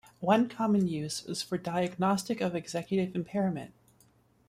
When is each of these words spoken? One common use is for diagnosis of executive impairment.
One 0.21 0.49
common 0.49 0.87
use 0.87 1.23
is 1.27 1.43
for 1.43 1.59
diagnosis 1.59 2.41
of 2.41 2.55
executive 2.55 3.15
impairment. 3.15 3.71